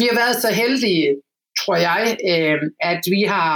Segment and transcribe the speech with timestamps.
[0.00, 1.06] Vi har været så heldige,
[1.60, 2.02] tror jeg,
[2.32, 2.58] øh,
[2.92, 3.54] at vi har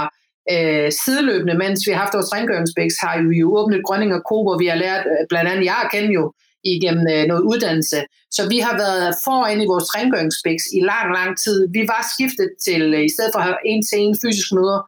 [0.53, 4.37] øh, sideløbende, mens vi har haft vores rengøringsbæks, har vi jo åbnet Grønning og Co.,
[4.45, 6.33] hvor vi har lært, øh, blandt andet jeg kender jo,
[6.63, 7.99] igennem øh, noget uddannelse.
[8.35, 11.57] Så vi har været foran i vores rengøringsbæks i lang, lang tid.
[11.77, 14.79] Vi var skiftet til, øh, i stedet for at have en til en fysisk møder,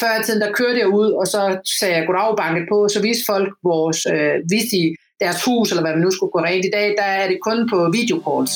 [0.00, 1.40] før i tiden, der kørte jeg ud, og så
[1.78, 4.84] sagde jeg goddag banket på, så viste folk vores, øh, viste de
[5.22, 6.64] deres hus, eller hvad man nu skulle gå rent.
[6.64, 8.54] I dag, der er det kun på videocalls.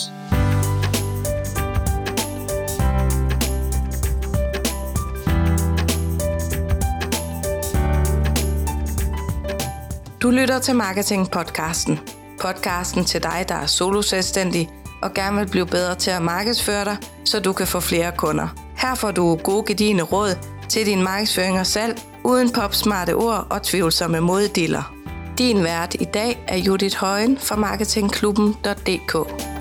[10.24, 11.98] Du lytter til Marketing-podcasten.
[12.40, 14.70] Podcasten til dig, der er solo-selvstændig
[15.02, 18.48] og gerne vil blive bedre til at markedsføre dig, så du kan få flere kunder.
[18.76, 23.62] Her får du gode gedigende råd til din markedsføring og salg, uden popsmarte ord og
[23.62, 24.94] tvivlsomme moddiller.
[25.38, 29.53] Din vært i dag er Judith Højen fra marketingklubben.dk.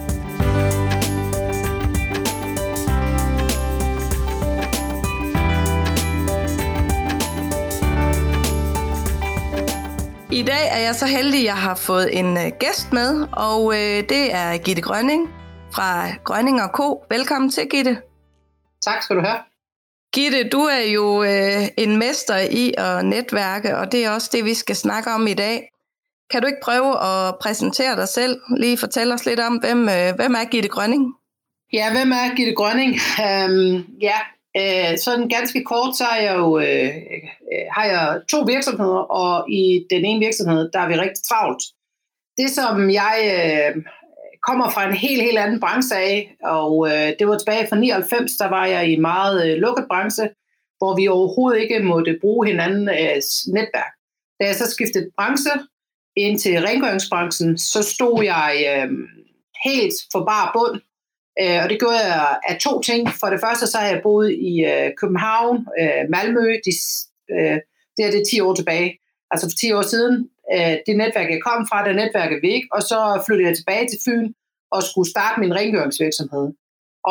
[10.34, 13.74] I dag er jeg så heldig, at jeg har fået en øh, gæst med, og
[13.74, 15.30] øh, det er Gitte Grønning
[15.76, 17.06] fra Grønning og Co.
[17.10, 17.98] Velkommen til, Gitte.
[18.82, 19.38] Tak skal du have.
[20.14, 24.46] Gitte, du er jo øh, en mester i at netværke, og det er også det,
[24.46, 25.70] vi skal snakke om i dag.
[26.32, 28.42] Kan du ikke prøve at præsentere dig selv?
[28.58, 31.14] Lige fortælle os lidt om, hvem, øh, hvem er Gitte Grønning?
[31.74, 32.92] Ja, hvem er Gitte Grønning?
[32.92, 34.18] Um, ja,
[34.58, 36.92] øh, sådan ganske kort, så er jeg jo, øh,
[37.52, 41.64] øh, har jeg to virksomheder, og i den ene virksomhed, der er vi rigtig travlt.
[42.38, 43.84] Det, som jeg øh,
[44.48, 48.32] kommer fra en helt, helt anden branche af, og øh, det var tilbage fra 99,
[48.38, 50.30] der var jeg i en meget øh, lukket branche,
[50.78, 53.94] hvor vi overhovedet ikke måtte bruge hinandens øh, netværk.
[54.40, 55.52] Da jeg så skiftede branche
[56.16, 58.90] ind til rengøringsbranchen, så stod jeg øh,
[59.66, 60.82] helt for bare bund,
[61.42, 63.10] øh, og det gjorde jeg af to ting.
[63.20, 66.74] For det første så har jeg boet i øh, København, øh, Malmø, de,
[67.36, 67.58] øh,
[67.98, 68.90] det er det 10 år tilbage,
[69.32, 72.64] altså for 10 år siden, øh, det netværk, jeg kom fra, det netværk er væk,
[72.72, 74.28] og så flyttede jeg tilbage til Fyn
[74.72, 76.48] og skulle starte min rengøringsvirksomhed.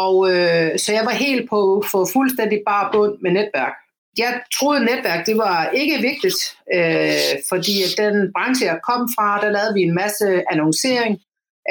[0.04, 3.74] Og øh, så jeg var helt på for fuldstændig bare bund med netværk.
[4.18, 6.40] Jeg troede, at netværk det var ikke vigtigt,
[6.74, 11.20] øh, fordi den branche, jeg kom fra, der lavede vi en masse annoncering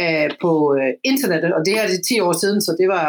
[0.02, 3.08] øh, på øh, internettet, og det her er 10 år siden, så det var,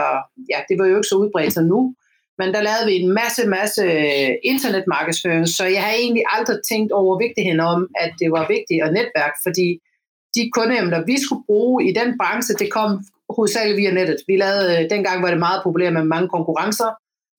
[0.53, 1.95] ja, det var jo ikke så udbredt som nu.
[2.39, 6.93] Men der lavede vi en masse, masse øh, internetmarkedsføring, så jeg har egentlig aldrig tænkt
[6.93, 9.69] over vigtigheden om, at det var vigtigt at netværk, fordi
[10.37, 12.91] de kundeemner, vi skulle bruge i den branche, det kom
[13.37, 14.19] hovedsageligt via nettet.
[14.29, 16.91] Vi lavede, øh, dengang var det meget populært med mange konkurrencer.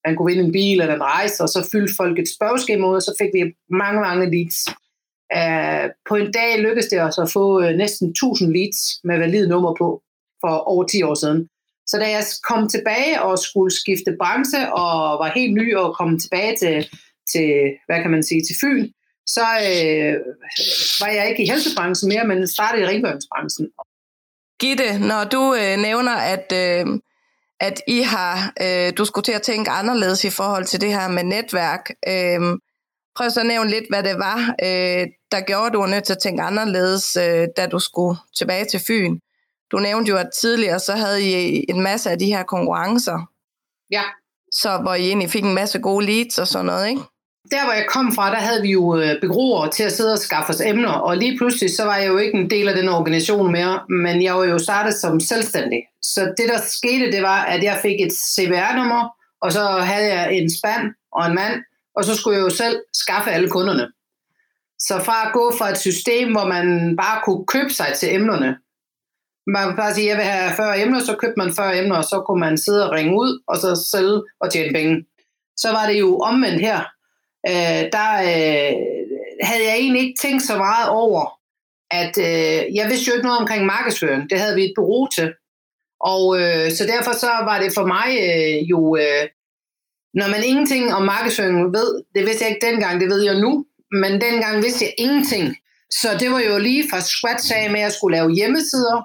[0.08, 2.96] Man kunne vinde en bil eller en rejse, og så fyldte folk et spørgeskema ud,
[2.96, 4.60] og så fik vi mange, mange leads.
[5.40, 9.48] Uh, på en dag lykkedes det os at få uh, næsten 1000 leads med valide
[9.50, 10.02] nummer på
[10.42, 11.50] for over 10 år siden.
[11.88, 16.20] Så da jeg kom tilbage og skulle skifte branche og var helt ny og kom
[16.20, 16.90] tilbage til,
[17.32, 17.50] til
[17.86, 18.88] hvad kan man sige, til Fyn,
[19.28, 20.16] så øh,
[21.02, 23.68] var jeg ikke i helsebranchen mere, men startede i rengøringsbranchen.
[24.60, 27.00] Gitte, når du øh, nævner, at, øh,
[27.60, 31.08] at I har, øh, du skulle til at tænke anderledes i forhold til det her
[31.08, 32.42] med netværk, øh,
[33.16, 36.14] prøv så at nævne lidt, hvad det var, øh, der gjorde, du var nødt til
[36.14, 39.20] at tænke anderledes, øh, da du skulle tilbage til Fyn.
[39.72, 43.18] Du nævnte jo, at tidligere så havde I en masse af de her konkurrencer.
[43.92, 44.04] Ja.
[44.52, 47.02] Så hvor I egentlig fik en masse gode leads og sådan noget, ikke?
[47.52, 50.20] Der, hvor jeg kom fra, der havde vi jo øh, begroer til at sidde og
[50.20, 52.90] skaffe os emner, og lige pludselig, så var jeg jo ikke en del af den
[52.90, 55.82] organisation mere, men jeg var jo startet som selvstændig.
[56.02, 59.10] Så det, der skete, det var, at jeg fik et CVR-nummer,
[59.42, 61.56] og så havde jeg en spand og en mand,
[61.96, 63.88] og så skulle jeg jo selv skaffe alle kunderne.
[64.88, 68.58] Så fra at gå fra et system, hvor man bare kunne købe sig til emnerne,
[69.48, 71.96] man kunne bare sige, at jeg vil have 40 emner, så købte man 40 emner,
[71.96, 75.06] og så kunne man sidde og ringe ud, og så sælge og tjene penge.
[75.58, 76.80] Så var det jo omvendt her
[77.50, 78.74] øh, der øh,
[79.42, 81.40] havde jeg egentlig ikke tænkt så meget over,
[81.92, 84.30] at øh, jeg vidste jo ikke noget omkring markedsføring.
[84.30, 85.34] Det havde vi et bureau til.
[86.00, 89.24] Og øh, så derfor så var det for mig øh, jo, øh,
[90.14, 93.66] når man ingenting om markedsføring ved, det vidste jeg ikke dengang, det ved jeg nu,
[94.02, 95.46] men dengang vidste jeg ingenting.
[96.02, 98.98] Så det var jo lige fra scratch af med, at jeg skulle lave hjemmesider,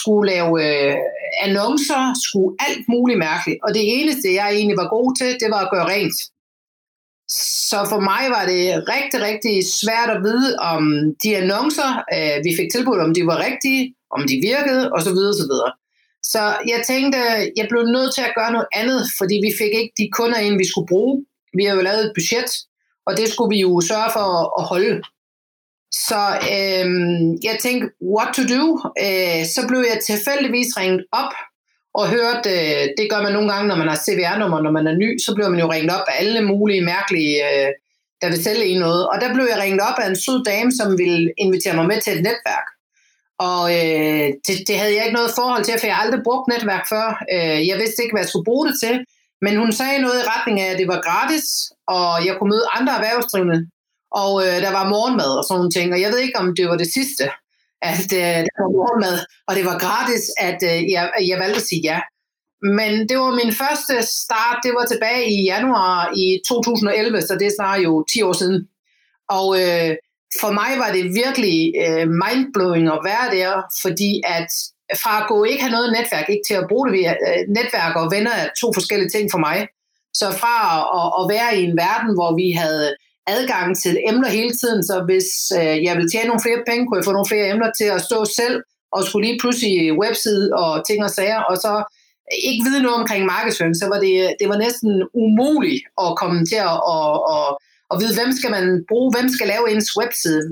[0.00, 0.96] skulle lave øh,
[1.42, 3.58] annoncer, skulle alt muligt mærkeligt.
[3.64, 6.18] Og det eneste, jeg egentlig var god til, det var at gøre rent.
[7.70, 10.82] Så for mig var det rigtig, rigtig svært at vide, om
[11.22, 13.82] de annoncer, øh, vi fik tilbudt, om de var rigtige,
[14.16, 15.18] om de virkede, osv.
[15.32, 15.54] osv.
[16.32, 16.42] Så
[16.72, 17.18] jeg tænkte,
[17.60, 20.56] jeg blev nødt til at gøre noget andet, fordi vi fik ikke de kunder ind,
[20.58, 21.14] vi skulle bruge.
[21.58, 22.50] Vi har jo lavet et budget,
[23.06, 24.28] og det skulle vi jo sørge for
[24.60, 25.02] at holde.
[26.08, 26.22] Så
[26.54, 26.86] øh,
[27.48, 27.86] jeg tænkte,
[28.16, 28.64] what to do?
[29.04, 31.32] Øh, så blev jeg tilfældigvis ringet op,
[31.98, 34.96] og hørte, øh, det gør man nogle gange, når man har CVR-nummer, når man er
[35.02, 37.70] ny, så bliver man jo ringet op af alle mulige mærkelige, øh,
[38.20, 39.08] der vil sælge en noget.
[39.08, 42.00] Og der blev jeg ringet op af en sød dame, som ville invitere mig med
[42.00, 42.66] til et netværk.
[43.50, 46.48] Og øh, det, det havde jeg ikke noget forhold til, for jeg har aldrig brugt
[46.52, 47.06] netværk før.
[47.34, 48.94] Øh, jeg vidste ikke, hvad jeg skulle bruge det til.
[49.42, 51.46] Men hun sagde noget i retning af, at det var gratis,
[51.86, 53.60] og jeg kunne møde andre erhvervsdrivende,
[54.22, 55.92] og øh, der var morgenmad og sådan nogle ting.
[55.92, 57.24] Og jeg ved ikke, om det var det sidste,
[57.82, 59.16] at øh, der var morgenmad,
[59.48, 62.00] og det var gratis, at øh, jeg, jeg valgte at sige ja.
[62.78, 67.46] Men det var min første start, det var tilbage i januar i 2011, så det
[67.46, 68.68] er snart jo 10 år siden.
[69.28, 69.90] Og øh,
[70.40, 73.52] for mig var det virkelig øh, mindblowing at være der,
[73.82, 74.50] fordi at
[75.02, 77.96] fra at gå ikke have noget netværk, ikke til at bruge det via øh, netværk
[77.96, 79.58] og venner er to forskellige ting for mig.
[80.20, 80.56] Så fra
[80.98, 82.86] at, at være i en verden, hvor vi havde
[83.26, 85.28] adgang til emner hele tiden, så hvis
[85.60, 88.04] øh, jeg ville tjene nogle flere penge, kunne jeg få nogle flere emner til at
[88.08, 88.56] stå selv,
[88.94, 91.72] og skulle lige pludselig webside og ting og sager, og så
[92.48, 96.60] ikke vide noget omkring markedsføring, så var det, det var næsten umuligt at komme til
[96.70, 97.44] at og, og,
[97.90, 100.44] og vide, hvem skal man bruge, hvem skal lave ens webside,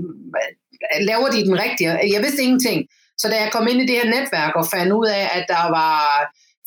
[1.10, 1.90] laver de den rigtige?
[2.14, 2.78] Jeg vidste ingenting.
[3.18, 5.64] Så da jeg kom ind i det her netværk og fandt ud af, at der
[5.78, 5.98] var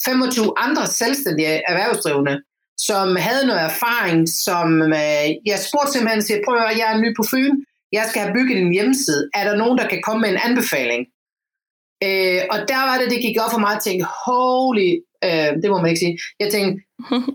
[0.06, 2.42] 25 andre selvstændige erhvervsdrivende,
[2.78, 7.10] som havde noget erfaring, som øh, jeg spurgte simpelthen, siger, prøv at jeg er ny
[7.16, 7.56] på Fyn,
[7.92, 11.02] jeg skal have bygget en hjemmeside, er der nogen, der kan komme med en anbefaling?
[12.08, 14.90] Øh, og der var det, det gik op for mig at tænke, holy,
[15.28, 16.74] øh, det må man ikke sige, jeg tænkte,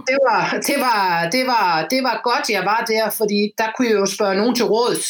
[0.09, 3.89] det var, det, var, det, var, det var godt, jeg var der, fordi der kunne
[3.89, 5.07] jeg jo spørge nogen til råds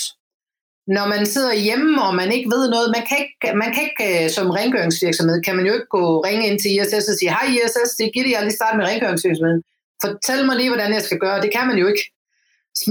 [0.96, 4.04] når man sidder hjemme, og man ikke ved noget, man kan ikke, man kan ikke
[4.08, 7.46] øh, som rengøringsvirksomhed, kan man jo ikke gå ringe ind til ISS og sige, hej
[7.56, 9.62] ISS, det er Gitte, jeg lige starte med rengøringsvirksomheden.
[10.04, 11.42] Fortæl mig lige, hvordan jeg skal gøre.
[11.44, 12.04] Det kan man jo ikke.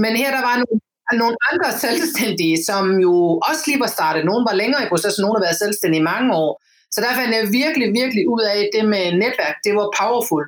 [0.02, 0.76] Men her der var nogle,
[1.22, 3.14] nogle andre selvstændige, som jo
[3.48, 4.22] også lige var startet.
[4.30, 6.52] Nogle var længere i processen, nogle har været selvstændige i mange år.
[6.94, 9.56] Så der fandt jeg virkelig, virkelig ud af det med netværk.
[9.66, 10.44] Det var powerful.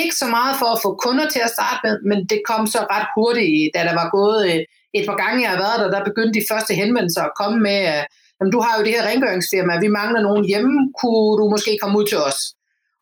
[0.00, 2.80] Ikke så meget for at få kunder til at starte med, men det kom så
[2.94, 4.60] ret hurtigt, da der var gået øh,
[4.98, 7.78] et par gange, jeg har været der, der begyndte de første henvendelser at komme med,
[7.96, 8.02] at
[8.36, 11.98] jamen, du har jo det her rengøringsfirma, vi mangler nogen hjemme, kunne du måske komme
[12.00, 12.40] ud til os?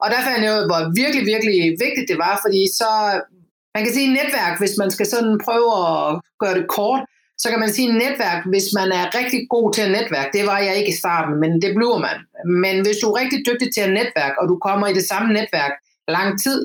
[0.02, 2.91] Og der fandt jeg ud, hvor virkelig, virkelig vigtigt det var, fordi så,
[3.75, 7.02] man kan sige netværk, hvis man skal sådan prøve at gøre det kort,
[7.43, 10.29] så kan man sige netværk, hvis man er rigtig god til at netværk.
[10.32, 12.17] Det var jeg ikke i starten, men det bliver man.
[12.64, 15.29] Men hvis du er rigtig dygtig til at netværk, og du kommer i det samme
[15.38, 15.75] netværk
[16.08, 16.58] lang tid,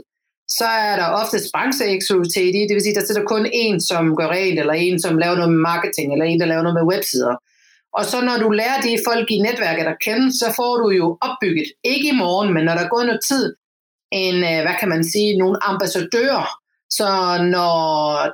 [0.49, 4.27] så er der ofte brancheeksklusivitet i, det vil sige, der sidder kun en, som gør
[4.27, 7.35] rent, eller en, som laver noget med marketing, eller en, der laver noget med websider.
[7.93, 11.17] Og så når du lærer de folk i netværket at kende, så får du jo
[11.21, 13.55] opbygget, ikke i morgen, men når der er gået noget tid,
[14.11, 16.47] en, øh, hvad kan man sige, nogle ambassadører.
[16.91, 17.09] Så
[17.55, 17.81] når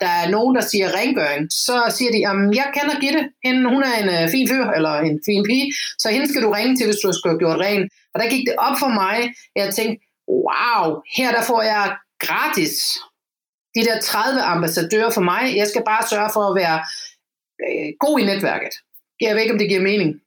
[0.01, 3.83] der er nogen, der siger rengøring, så siger de, at jeg kender Gitte, hende, hun
[3.83, 6.85] er en øh, fin fyr, eller en fin pige, så hende skal du ringe til,
[6.85, 7.85] hvis du skal have gjort rent.
[8.13, 9.17] Og der gik det op for mig,
[9.55, 9.97] jeg tænkte,
[10.47, 10.85] wow,
[11.17, 11.85] her der får jeg
[12.25, 12.73] gratis.
[13.75, 16.79] De der 30 ambassadører for mig, jeg skal bare sørge for at være
[17.65, 18.73] øh, god i netværket.
[19.21, 20.21] Jeg ved ikke, om det giver mening.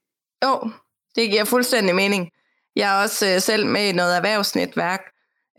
[0.44, 0.70] Jo,
[1.16, 2.30] det giver fuldstændig mening.
[2.76, 5.02] Jeg er også øh, selv med i noget erhvervsnetværk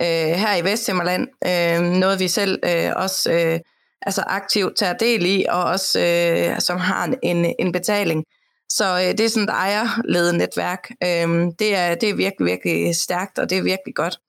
[0.01, 1.27] øh, her i Vesthimmerland.
[1.45, 3.59] Øh, noget vi selv øh, også øh,
[4.01, 8.23] altså aktivt tager del i, og også øh, som har en, en betaling.
[8.69, 10.91] Så øh, det er sådan et ejerledet netværk.
[11.03, 14.19] Øh, det, er, det er virkelig, virkelig stærkt, og det er virkelig godt.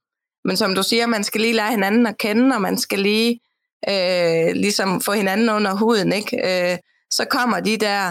[0.45, 3.41] Men som du siger, man skal lige lære hinanden at kende, og man skal lige
[3.89, 6.37] øh, ligesom få hinanden under huden, ikke?
[6.73, 6.79] Øh,
[7.11, 8.07] så kommer de der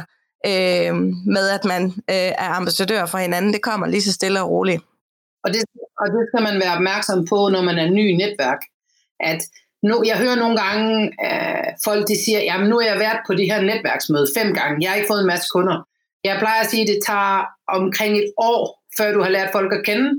[0.45, 0.95] øh,
[1.35, 4.81] med, at man øh, er ambassadør for hinanden, det kommer lige så stille og roligt.
[5.43, 5.63] Og det,
[6.01, 8.61] og det skal man være opmærksom på, når man er ny i netværk.
[9.19, 9.41] At
[9.83, 13.33] nu, jeg hører nogle gange øh, folk, de siger, jamen nu har jeg været på
[13.33, 15.87] det her netværksmøde fem gange, jeg har ikke fået en masse kunder.
[16.23, 19.73] Jeg plejer at sige, at det tager omkring et år, før du har lært folk
[19.73, 20.09] at kende,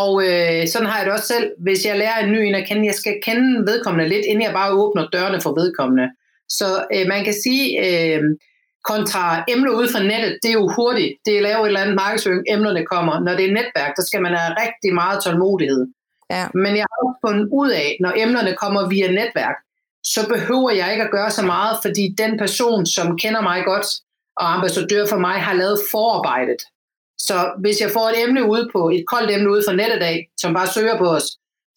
[0.00, 1.46] og øh, sådan har jeg det også selv.
[1.58, 4.52] Hvis jeg lærer en ny en at kende, jeg skal kende vedkommende lidt, inden jeg
[4.52, 6.06] bare åbner dørene for vedkommende.
[6.48, 8.22] Så øh, man kan sige, øh,
[8.90, 11.12] kontra emner ude fra nettet, det er jo hurtigt.
[11.26, 13.20] Det er lavet et eller andet markedsføring, emnerne kommer.
[13.20, 15.86] Når det er netværk, der skal man have rigtig meget tålmodighed.
[16.30, 16.44] Ja.
[16.54, 19.56] Men jeg har også fundet ud af, når emnerne kommer via netværk,
[20.04, 23.86] så behøver jeg ikke at gøre så meget, fordi den person, som kender mig godt,
[24.36, 26.62] og ambassadør for mig, har lavet forarbejdet.
[27.28, 30.18] Så hvis jeg får et emne ude på, et koldt emne ude fra nettet af,
[30.42, 31.26] som bare søger på os,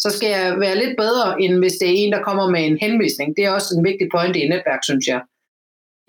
[0.03, 2.77] så skal jeg være lidt bedre, end hvis det er en, der kommer med en
[2.85, 3.27] henvisning.
[3.37, 5.21] Det er også en vigtig point i et netværk, synes jeg.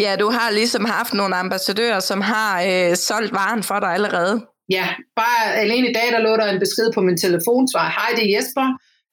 [0.04, 4.34] Ja, du har ligesom haft nogle ambassadører, som har øh, solgt varen for dig allerede.
[4.70, 7.86] Ja, bare alene i dag, der lå der en besked på min telefonsvar.
[7.98, 8.66] Hej, det er Jesper,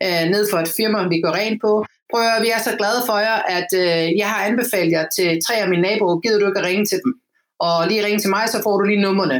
[0.06, 1.86] øh, ned for et firma, vi går rent på.
[2.12, 5.30] Prøv at vi er så glade for jer, at øh, jeg har anbefalet jer til
[5.46, 6.20] tre af mine naboer.
[6.22, 7.14] Gider du ikke at ringe til dem?
[7.68, 9.38] Og lige ringe til mig, så får du lige nummerne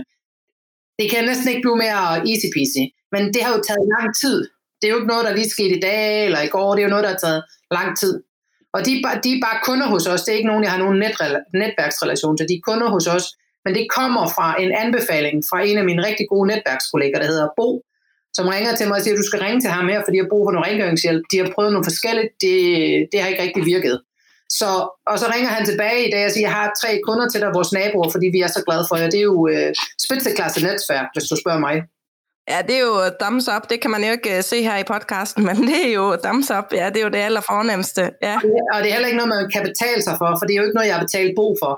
[1.00, 2.84] det kan næsten ikke blive mere easy peasy.
[3.14, 4.38] Men det har jo taget lang tid.
[4.78, 6.70] Det er jo ikke noget, der lige skete i dag eller i går.
[6.76, 7.44] Det er jo noget, der har taget
[7.78, 8.14] lang tid.
[8.76, 8.92] Og de,
[9.24, 10.22] de er bare kunder hos os.
[10.24, 11.00] Det er ikke nogen, jeg har nogen
[11.62, 12.50] netværksrelation til.
[12.50, 13.26] De er kunder hos os.
[13.66, 17.48] Men det kommer fra en anbefaling fra en af mine rigtig gode netværkskolleger, der hedder
[17.58, 17.70] Bo,
[18.38, 20.26] som ringer til mig og siger, at du skal ringe til ham her, fordi jeg
[20.26, 21.24] har brug for noget rengøringshjælp.
[21.32, 22.30] De har prøvet noget forskelligt.
[22.44, 22.56] Det,
[23.12, 23.96] det har ikke rigtig virket.
[24.50, 24.70] Så,
[25.08, 27.50] og så ringer han tilbage i dag og siger, jeg har tre kunder til dig,
[27.54, 29.10] vores naboer, fordi vi er så glade for jer.
[29.10, 29.74] Det er jo øh,
[30.06, 31.76] spidseklasse netværk, hvis du spørger mig.
[32.52, 33.70] Ja, det er jo thumbs up.
[33.70, 36.52] Det kan man jo ikke uh, se her i podcasten, men det er jo thumbs
[36.58, 36.68] up.
[36.72, 38.02] Ja, det er jo det allerfornemmeste.
[38.22, 38.36] Ja.
[38.74, 40.64] Og det er heller ikke noget, man kan betale sig for, for det er jo
[40.64, 41.74] ikke noget, jeg har betalt bo for.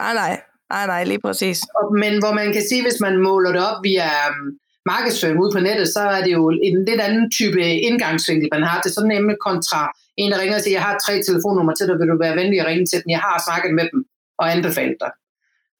[0.00, 0.40] Nej, nej.
[0.72, 1.58] Nej, nej, lige præcis.
[2.02, 5.60] Men hvor man kan sige, hvis man måler det op via um, markedsføring ude på
[5.60, 8.80] nettet, så er det jo en lidt anden type indgangsvinkel, man har.
[8.80, 9.80] Det er sådan nemlig kontra
[10.16, 12.60] en, der ringer og siger, jeg har tre telefonnumre til dig, vil du være venlig
[12.60, 13.10] at ringe til dem?
[13.16, 14.00] Jeg har snakket med dem
[14.38, 15.12] og anbefalet dig.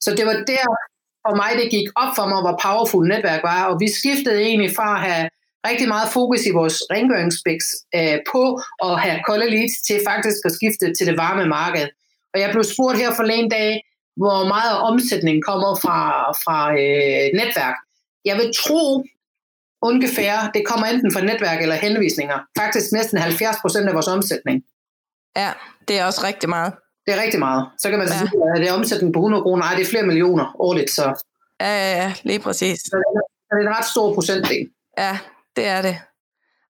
[0.05, 0.67] Så det var der
[1.27, 4.71] for mig, det gik op for mig, hvor powerful netværk var, og vi skiftede egentlig
[4.77, 5.25] fra at have
[5.69, 8.43] rigtig meget fokus i vores rengøringsbiks øh, på
[8.87, 11.89] at have kolde leads til faktisk at skifte til det varme marked.
[12.33, 13.71] Og jeg blev spurgt her forleden dag,
[14.17, 15.99] hvor meget omsætning kommer fra,
[16.43, 17.77] fra øh, netværk.
[18.25, 19.04] Jeg vil tro,
[19.83, 22.38] ungefær, det kommer enten fra netværk eller henvisninger.
[22.59, 24.64] Faktisk næsten 70 procent af vores omsætning.
[25.37, 25.52] Ja,
[25.88, 26.73] det er også rigtig meget.
[27.07, 27.66] Det er rigtig meget.
[27.78, 28.19] Så kan man ja.
[28.19, 29.64] sige, at det er omsætning på 100 kroner.
[29.64, 31.25] Ej, det er flere millioner årligt, så...
[31.61, 32.81] Ja, ja, ja, lige præcis.
[32.81, 32.97] Så
[33.50, 34.69] det er en ret stor procentdel.
[34.99, 35.19] Ja,
[35.57, 35.97] det er det.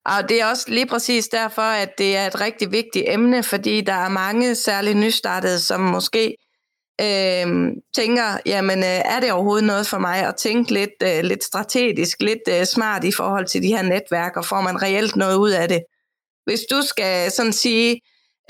[0.06, 3.80] Og det er også lige præcis derfor, at det er et rigtig vigtigt emne, fordi
[3.80, 6.36] der er mange særligt nystartede, som måske
[7.00, 11.44] øh, tænker, jamen øh, er det overhovedet noget for mig at tænke lidt, øh, lidt
[11.44, 15.36] strategisk, lidt øh, smart i forhold til de her netværk, og får man reelt noget
[15.36, 15.82] ud af det?
[16.44, 18.00] Hvis du skal sådan sige,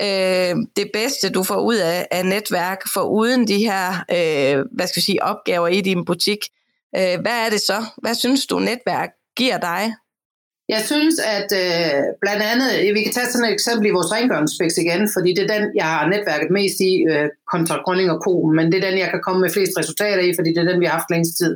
[0.01, 4.87] øh, det bedste, du får ud af, af netværk, for uden de her øh, hvad
[4.87, 6.39] skal jeg sige, opgaver i din butik,
[6.95, 7.85] øh, hvad er det så?
[7.97, 9.93] Hvad synes du, netværk giver dig?
[10.69, 14.77] Jeg synes, at øh, blandt andet, vi kan tage sådan et eksempel i vores rengøringsspeks
[14.77, 18.33] igen, fordi det er den, jeg har netværket mest i, øh, kontra Grønning og Co.,
[18.57, 20.79] men det er den, jeg kan komme med flest resultater i, fordi det er den,
[20.79, 21.53] vi har haft længst tid.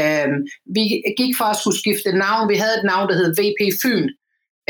[0.00, 0.28] Øh,
[0.76, 0.82] vi
[1.20, 2.48] gik fra at skulle skifte navn.
[2.52, 4.06] Vi havde et navn, der hed VP Fyn.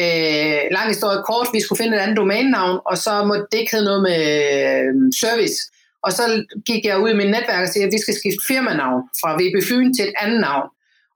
[0.05, 3.73] Øh, lang historie kort, vi skulle finde et andet domænenavn, og så måtte det ikke
[3.75, 4.21] hedde noget med
[4.57, 5.59] øh, service.
[6.07, 6.25] Og så
[6.69, 9.57] gik jeg ud i min netværk og sagde, at vi skal skifte firmanavn fra VP
[9.69, 10.69] Fyn til et andet navn.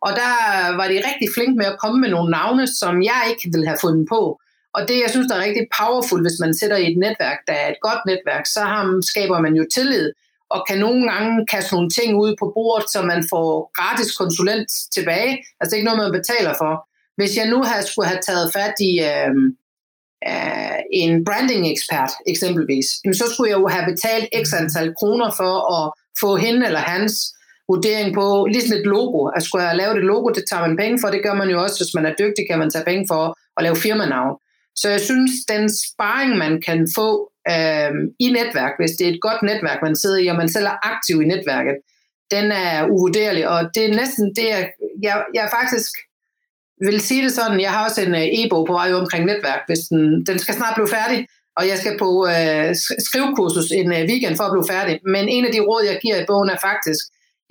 [0.06, 0.32] Og der
[0.78, 3.82] var de rigtig flinke med at komme med nogle navne, som jeg ikke ville have
[3.84, 4.40] fundet på.
[4.74, 7.52] Og det, jeg synes, der er rigtig powerful, hvis man sætter i et netværk, der
[7.52, 8.62] er et godt netværk, så
[9.10, 10.12] skaber man jo tillid,
[10.50, 14.68] og kan nogle gange kaste nogle ting ud på bordet, så man får gratis konsulent
[14.94, 15.32] tilbage.
[15.60, 16.72] Altså ikke noget, man betaler for.
[17.16, 19.34] Hvis jeg nu havde, skulle have taget fat i øh,
[20.30, 22.86] øh, en branding ekspert eksempelvis,
[23.20, 25.84] så skulle jeg jo have betalt x antal kroner for at
[26.20, 27.34] få hende eller hans
[27.74, 29.20] vurdering på, ligesom et logo.
[29.36, 31.08] At skulle jeg lave et logo, det tager man penge for.
[31.08, 33.22] Det gør man jo også, hvis man er dygtig, kan man tage penge for
[33.56, 34.34] at lave firmanavn.
[34.80, 37.08] Så jeg synes, den sparring, man kan få
[37.52, 37.92] øh,
[38.24, 40.76] i netværk, hvis det er et godt netværk, man sidder i, og man selv er
[40.92, 41.76] aktiv i netværket,
[42.30, 43.48] den er uvurderlig.
[43.48, 44.64] Og det er næsten det, jeg,
[45.02, 45.92] jeg, jeg faktisk
[46.86, 49.78] vil sige det sådan, jeg har også en øh, e-bog på vej omkring netværk, hvis
[49.78, 51.26] den, den skal snart blive færdig,
[51.56, 52.68] og jeg skal på øh,
[53.06, 54.94] skrivekursus en øh, weekend for at blive færdig.
[55.14, 57.02] Men en af de råd, jeg giver i bogen er faktisk,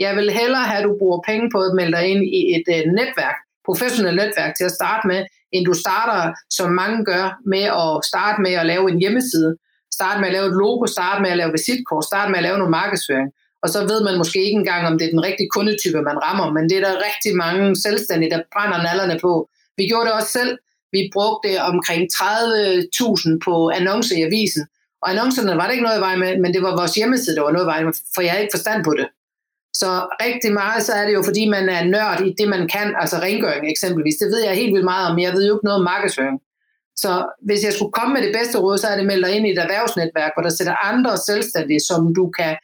[0.04, 2.68] jeg vil hellere have, at du bruger penge på at melde dig ind i et
[2.76, 5.20] øh, netværk, professionelt netværk til at starte med,
[5.56, 9.52] end du starter, som mange gør, med at starte med at lave en hjemmeside,
[10.00, 12.58] starte med at lave et logo, starte med at lave visitkort, starte med at lave
[12.58, 13.30] noget markedsføring.
[13.64, 16.48] Og så ved man måske ikke engang, om det er den rigtige kundetype, man rammer,
[16.56, 19.50] men det er der rigtig mange selvstændige, der brænder nallerne på.
[19.78, 20.58] Vi gjorde det også selv.
[20.96, 24.64] Vi brugte omkring 30.000 på annoncer i avisen.
[25.02, 27.42] Og annoncerne var det ikke noget i vej med, men det var vores hjemmeside, der
[27.48, 29.08] var noget i vej med, for jeg havde ikke forstand på det.
[29.74, 29.90] Så
[30.26, 33.18] rigtig meget, så er det jo, fordi man er nørd i det, man kan, altså
[33.18, 34.16] rengøring eksempelvis.
[34.16, 36.40] Det ved jeg helt vildt meget om, men jeg ved jo ikke noget om markedsføring.
[36.96, 37.12] Så
[37.42, 39.52] hvis jeg skulle komme med det bedste råd, så er det melde dig ind i
[39.52, 42.56] et erhvervsnetværk, hvor der sætter andre selvstændige, som du kan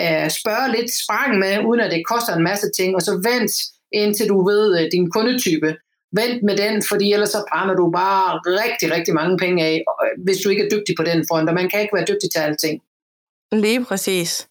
[0.00, 3.52] øh, spørge lidt sprang med, uden at det koster en masse ting, og så vent
[3.92, 5.76] indtil du ved øh, din kundetype.
[6.12, 10.24] Vent med den, fordi ellers så brænder du bare rigtig, rigtig mange penge af, øh,
[10.24, 12.38] hvis du ikke er dygtig på den front, og man kan ikke være dygtig til
[12.38, 12.82] alting.
[13.52, 14.47] Lige præcis.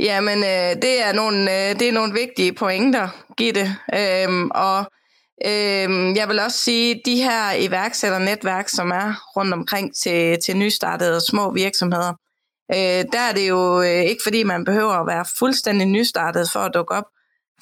[0.00, 3.76] Jamen, øh, det, er nogle, øh, det er nogle vigtige pointer, Gitte.
[3.94, 4.78] Øhm, og
[5.46, 11.20] øhm, jeg vil også sige, de her iværksætternetværk, som er rundt omkring til, til nystartede
[11.20, 12.12] små virksomheder,
[12.74, 16.60] øh, der er det jo øh, ikke fordi, man behøver at være fuldstændig nystartet for
[16.60, 17.04] at dukke op.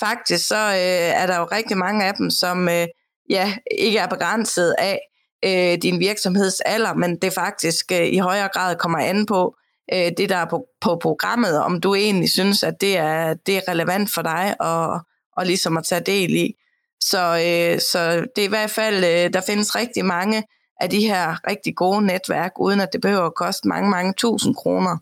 [0.00, 2.86] Faktisk så øh, er der jo rigtig mange af dem, som øh,
[3.30, 5.00] ja, ikke er begrænset af
[5.44, 9.56] øh, din virksomheds alder, men det faktisk øh, i højere grad kommer an på
[9.92, 13.56] øh, det, der er på, på programmet, om du egentlig synes, at det er, det
[13.56, 15.00] er relevant for dig og,
[15.36, 16.54] og ligesom at tage del i.
[17.00, 20.44] Så, øh, så det er i hvert fald, øh, der findes rigtig mange
[20.80, 24.54] af de her rigtig gode netværk, uden at det behøver at koste mange, mange tusind
[24.54, 24.96] kroner.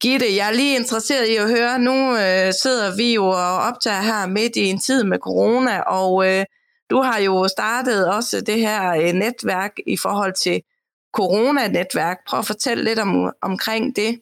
[0.00, 4.02] Gitte, jeg er lige interesseret i at høre, nu øh, sidder vi jo og optager
[4.02, 6.44] her midt i en tid med corona, og øh,
[6.90, 10.62] du har jo startet også det her øh, netværk i forhold til
[11.14, 12.18] coronanetværk.
[12.26, 14.20] Prøv at fortælle lidt om, omkring det.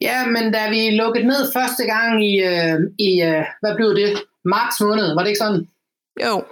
[0.00, 4.22] Ja, men da vi lukkede ned første gang i, øh, i øh, hvad blev det,
[4.44, 5.68] marts måned, var det ikke sådan?
[6.24, 6.44] Jo.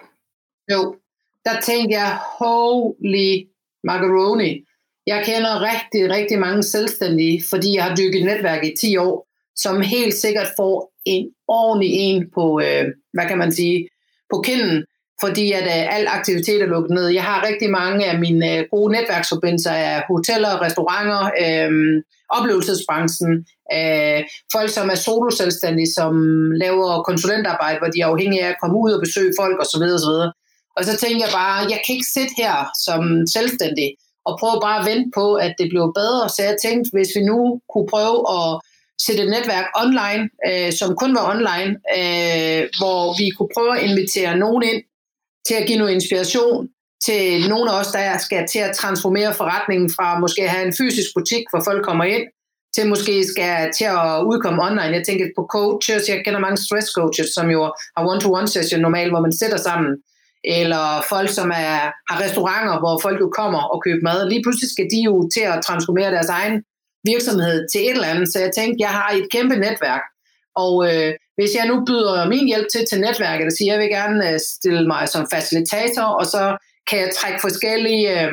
[0.72, 0.96] Jo,
[1.44, 3.46] der tænkte jeg, holy
[3.84, 4.64] macaroni.
[5.06, 9.26] Jeg kender rigtig, rigtig mange selvstændige, fordi jeg har dykket netværk i 10 år,
[9.56, 13.88] som helt sikkert får en ordentlig en på, øh, hvad kan man sige,
[14.30, 14.84] på kinden,
[15.20, 17.06] fordi at øh, al aktivitet er lukket ned.
[17.08, 23.32] Jeg har rigtig mange af mine øh, gode netværksforbindelser af hoteller, restauranter, øh, oplevelsesbranchen,
[23.76, 24.20] øh,
[24.52, 26.14] folk som er soloselvstændige, som
[26.50, 29.84] laver konsulentarbejde, hvor de er afhængige af at komme ud og besøge folk osv.
[29.98, 30.16] osv.
[30.76, 32.54] Og så tænker jeg bare, jeg kan ikke sidde her
[32.86, 33.88] som selvstændig
[34.28, 36.28] og prøve bare at vente på, at det bliver bedre.
[36.28, 38.48] Så jeg tænkte, hvis vi nu kunne prøve at
[39.04, 43.84] sætte et netværk online, øh, som kun var online, øh, hvor vi kunne prøve at
[43.88, 44.82] invitere nogen ind
[45.46, 46.68] til at give noget inspiration
[47.06, 50.76] til nogle af os, der skal til at transformere forretningen fra måske at have en
[50.80, 52.26] fysisk butik, hvor folk kommer ind,
[52.74, 54.96] til måske skal til at udkomme online.
[54.98, 57.60] Jeg tænker på coaches, jeg kender mange stress coaches, som jo
[57.96, 59.92] har one-to-one session normalt, hvor man sætter sammen
[60.44, 64.28] eller folk, som er, har restauranter, hvor folk jo kommer og køber mad.
[64.28, 66.56] Lige pludselig skal de jo til at transformere deres egen
[67.12, 68.28] virksomhed til et eller andet.
[68.32, 70.04] Så jeg tænkte, jeg har et kæmpe netværk.
[70.64, 73.88] Og øh, hvis jeg nu byder min hjælp til til netværket og siger, jeg vil
[73.88, 76.56] gerne øh, stille mig som facilitator, og så
[76.88, 78.32] kan jeg trække forskellige øh,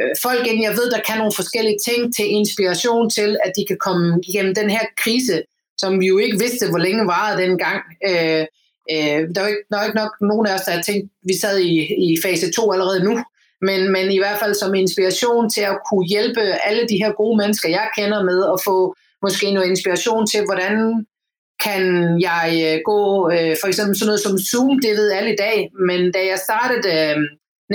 [0.00, 3.64] øh, folk ind, jeg ved, der kan nogle forskellige ting til inspiration til, at de
[3.68, 5.42] kan komme igennem den her krise,
[5.78, 7.80] som vi jo ikke vidste, hvor længe varede dengang.
[8.08, 8.46] Øh,
[8.94, 11.12] Øh, der, er jo ikke, der er ikke nok nogen af os, der har tænkt,
[11.22, 11.74] vi sad i,
[12.08, 13.14] i fase 2 allerede nu,
[13.68, 17.36] men, men i hvert fald som inspiration til at kunne hjælpe alle de her gode
[17.36, 20.74] mennesker, jeg kender med, at få måske noget inspiration til, hvordan
[21.64, 21.82] kan
[22.28, 23.00] jeg øh, gå,
[23.34, 26.38] øh, for eksempel sådan noget som Zoom, det ved alle i dag, men da jeg
[26.48, 27.16] startede øh,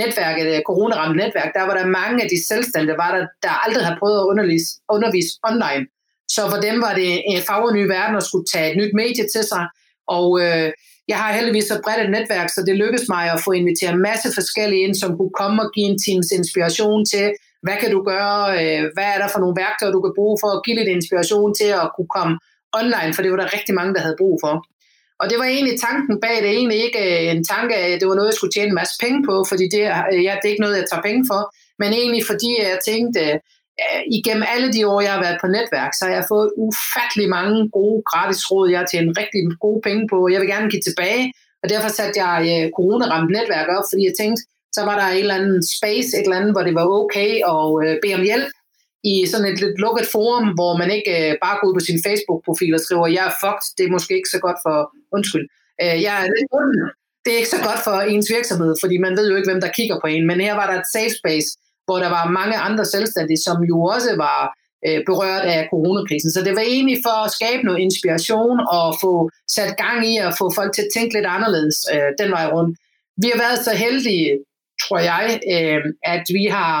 [0.00, 3.84] netværket, øh, coronaramt netværk, der var der mange af de selvstændige, var der, der aldrig
[3.86, 5.84] har prøvet at undervise, undervise online.
[6.34, 9.24] Så for dem var det en farve ny verden at skulle tage et nyt medie
[9.34, 9.64] til sig,
[10.16, 10.68] og øh,
[11.08, 14.06] jeg har heldigvis så bredt et netværk, så det lykkedes mig at få inviteret en
[14.10, 17.26] masse forskellige ind, som kunne komme og give en teams inspiration til,
[17.64, 20.50] hvad kan du gøre, øh, hvad er der for nogle værktøjer, du kan bruge for
[20.56, 22.34] at give lidt inspiration til at kunne komme
[22.80, 24.54] online, for det var der rigtig mange, der havde brug for.
[25.20, 28.08] Og det var egentlig tanken bag det, egentlig ikke øh, en tanke af, at det
[28.08, 29.82] var noget, jeg skulle tjene en masse penge på, fordi det,
[30.12, 31.40] øh, ja, det er ikke noget, jeg tager penge for,
[31.80, 33.22] men egentlig fordi jeg tænkte,
[33.82, 37.28] øh, igennem alle de år, jeg har været på netværk, så har jeg fået ufattelig
[37.38, 40.86] mange gode gratis råd, jeg har tjent rigtig gode penge på, jeg vil gerne give
[40.88, 41.24] tilbage,
[41.62, 44.42] og derfor satte jeg coronaramt netværk op, fordi jeg tænkte,
[44.76, 47.64] så var der et eller andet space, et eller andet, hvor det var okay at
[47.76, 48.50] uh, bede om hjælp
[49.04, 52.02] i sådan et lidt lukket forum, hvor man ikke øh, bare går ud på sin
[52.06, 54.76] Facebook-profil og skriver, jeg er fucked, det er måske ikke så godt for,
[55.16, 55.46] undskyld,
[55.82, 56.48] øh, jeg er lidt
[57.24, 59.76] det er ikke så godt for ens virksomhed, fordi man ved jo ikke, hvem der
[59.78, 61.48] kigger på en, men her var der et safe space,
[61.86, 64.40] hvor der var mange andre selvstændige, som jo også var
[64.86, 66.30] øh, berørt af coronakrisen.
[66.30, 70.32] Så det var egentlig for at skabe noget inspiration og få sat gang i at
[70.38, 72.72] få folk til at tænke lidt anderledes øh, den vej rundt.
[73.22, 74.28] Vi har været så heldige,
[74.82, 75.80] tror jeg, øh,
[76.14, 76.76] at vi har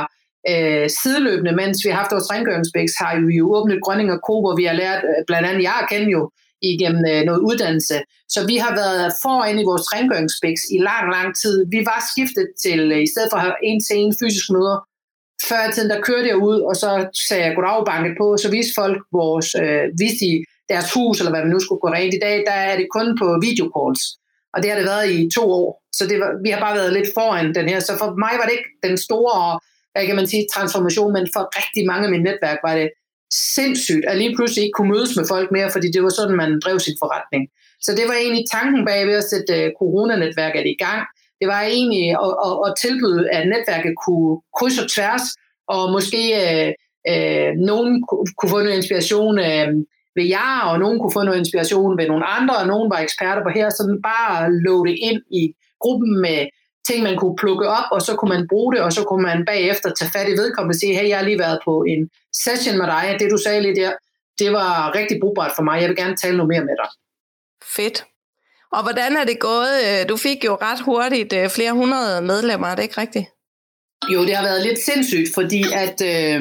[0.50, 4.34] øh, sideløbende, mens vi har haft vores rengøringsbæks, har vi jo åbnet Grønning og Co.,
[4.44, 6.22] hvor vi har lært, øh, blandt andet jeg kender jo,
[6.72, 7.96] igennem øh, noget uddannelse.
[8.34, 11.56] Så vi har været foran i vores rengøringsbæks i lang, lang tid.
[11.74, 14.78] Vi var skiftet til, øh, i stedet for at have en til en fysisk møder,
[15.48, 16.90] før i tiden, der kørte jeg ud, og så
[17.28, 21.44] sagde jeg goddag på, så viste folk vores, øh, viste de deres hus, eller hvad
[21.44, 22.14] man nu skulle gå rent.
[22.14, 24.02] I dag, der er det kun på videocalls,
[24.54, 25.68] og det har det været i to år.
[25.98, 27.80] Så det var, vi har bare været lidt foran den her.
[27.80, 29.60] Så for mig var det ikke den store,
[29.92, 32.88] hvad kan man sige, transformation, men for rigtig mange af mine netværk var det
[33.54, 36.60] sindssygt, at lige pludselig ikke kunne mødes med folk mere, fordi det var sådan, man
[36.64, 37.42] drev sin forretning.
[37.84, 41.02] Så det var egentlig tanken bag ved at sætte uh, coronanetværket i gang,
[41.42, 45.24] det var egentlig at, at, at tilbyde, at netværket kunne krydse og tværs,
[45.74, 46.68] og måske øh,
[47.10, 47.90] øh, nogen
[48.38, 49.68] kunne få noget inspiration øh,
[50.16, 53.42] ved jer, og nogen kunne få noget inspiration ved nogle andre, og nogen var eksperter
[53.44, 55.42] på her, så bare lå det ind i
[55.82, 56.40] gruppen med
[56.86, 59.44] ting, man kunne plukke op, og så kunne man bruge det, og så kunne man
[59.44, 62.10] bagefter tage fat i vedkommende og sige, hey, jeg har lige været på en
[62.44, 63.92] session med dig, det du sagde lige der,
[64.38, 66.90] det var rigtig brugbart for mig, jeg vil gerne tale noget mere med dig.
[67.76, 68.04] Fedt.
[68.72, 69.74] Og hvordan er det gået?
[69.88, 73.26] Øh, du fik jo ret hurtigt øh, flere hundrede medlemmer, er det ikke rigtigt?
[74.12, 76.40] Jo, det har været lidt sindssygt, fordi at øh,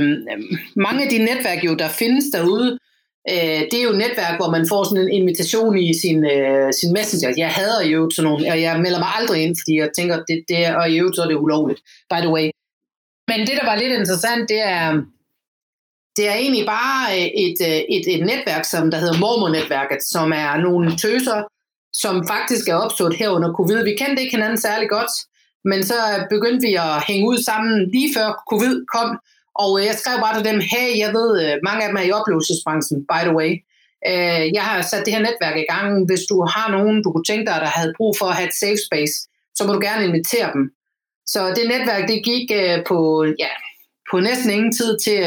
[0.75, 2.77] mange af de netværk, jo, der findes derude,
[3.29, 6.73] Øh, det er jo et netværk, hvor man får sådan en invitation i sin, øh,
[6.79, 7.33] sin messenger.
[7.37, 10.37] Jeg hader jo sådan nogle, og jeg melder mig aldrig ind, fordi jeg tænker, det,
[10.49, 11.81] det er, og i øvrigt så er det ulovligt,
[12.11, 12.47] by the way.
[13.29, 14.85] Men det, der var lidt interessant, det er,
[16.17, 20.31] det er egentlig bare øh, et, øh, et, et netværk, som der hedder Mormor-netværket, som
[20.31, 21.39] er nogle tøser,
[21.93, 23.83] som faktisk er opstået her under covid.
[23.83, 25.13] Vi kendte ikke hinanden særlig godt,
[25.65, 25.95] men så
[26.29, 29.09] begyndte vi at hænge ud sammen lige før covid kom,
[29.63, 32.05] og øh, jeg skrev bare til dem, hey, jeg ved, øh, mange af dem er
[32.07, 33.51] i oplevelsesbranchen, by the way.
[34.09, 35.87] Øh, jeg har sat det her netværk i gang.
[36.09, 38.59] Hvis du har nogen, du kunne tænke dig, der havde brug for at have et
[38.63, 39.15] safe space,
[39.57, 40.63] så må du gerne invitere dem.
[41.33, 42.47] Så det netværk, det gik
[42.89, 42.99] på,
[43.43, 43.53] ja,
[44.11, 45.19] på næsten ingen tid til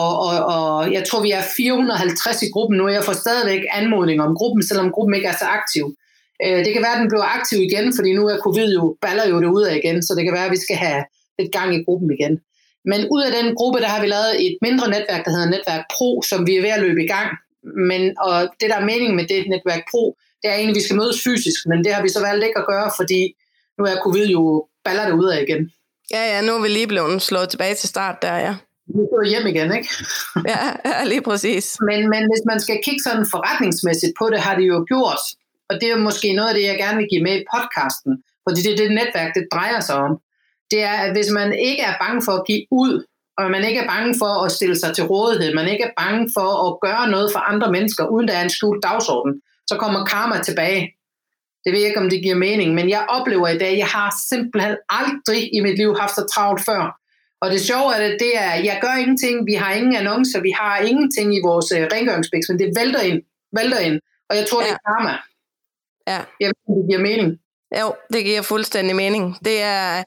[0.00, 2.88] og, og, og jeg tror, vi er 450 i gruppen nu.
[2.88, 5.84] Jeg får stadigvæk anmodninger om gruppen, selvom gruppen ikke er så aktiv.
[6.66, 9.40] Det kan være, at den bliver aktiv igen, fordi nu er covid jo, baller jo
[9.40, 11.04] det ud af igen, så det kan være, at vi skal have
[11.38, 12.34] lidt gang i gruppen igen.
[12.84, 15.84] Men ud af den gruppe, der har vi lavet et mindre netværk, der hedder Netværk
[15.94, 17.28] Pro, som vi er ved at løbe i gang.
[17.90, 20.86] Men, og det, der er meningen med det Netværk Pro, det er egentlig, at vi
[20.86, 23.20] skal mødes fysisk, men det har vi så valgt ikke at gøre, fordi
[23.78, 25.72] nu er covid jo baller det ud af igen.
[26.10, 28.54] Ja, ja, nu er vi lige blevet slået tilbage til start der, ja
[28.86, 29.88] nu går hjem igen, ikke?
[30.52, 31.76] ja, ja, lige præcis.
[31.88, 35.22] Men, men hvis man skal kigge sådan forretningsmæssigt på det, har det jo gjort,
[35.68, 38.12] og det er jo måske noget af det, jeg gerne vil give med i podcasten,
[38.44, 40.12] fordi det er det netværk, det drejer sig om.
[40.72, 42.94] Det er, at hvis man ikke er bange for at give ud,
[43.38, 46.30] og man ikke er bange for at stille sig til rådighed, man ikke er bange
[46.36, 49.32] for at gøre noget for andre mennesker, uden der er en skjult dagsorden,
[49.70, 50.82] så kommer karma tilbage.
[51.64, 54.14] Det ved jeg ikke, om det giver mening, men jeg oplever i dag, jeg har
[54.28, 56.82] simpelthen aldrig i mit liv haft så travlt før,
[57.42, 60.52] og det sjove er, det, det er, jeg gør ingenting, vi har ingen annoncer, vi
[60.60, 63.20] har ingenting i vores uh, rengøringsbæks, men det vælter ind,
[63.58, 64.00] vælter ind.
[64.30, 64.66] Og jeg tror, ja.
[64.66, 65.14] det er karma.
[66.10, 66.20] Ja.
[66.40, 67.30] Jeg ved, det giver mening.
[67.80, 69.24] Jo, det giver fuldstændig mening.
[69.44, 70.04] Det er,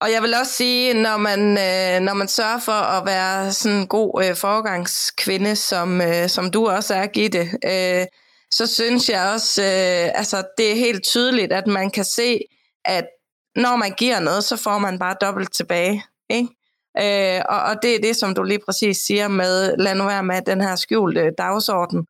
[0.00, 3.78] og jeg vil også sige, når man, øh, når man sørger for at være sådan
[3.78, 8.06] en god øh, foregangskvinde, som, øh, som du også er, Gitte, øh,
[8.50, 12.40] så synes jeg også, øh, altså det er helt tydeligt, at man kan se,
[12.84, 13.06] at
[13.56, 16.04] når man giver noget, så får man bare dobbelt tilbage.
[16.30, 16.48] Ikke?
[16.98, 20.24] Øh, og, og det er det, som du lige præcis siger med, lad nu være
[20.24, 22.06] med den her skjulte dagsorden.